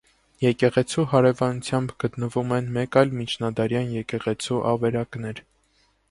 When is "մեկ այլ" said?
2.77-3.13